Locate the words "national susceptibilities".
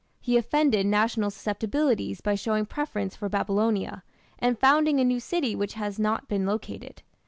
0.87-2.21